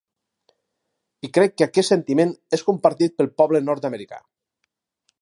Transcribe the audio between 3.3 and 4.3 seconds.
poble nord-americà.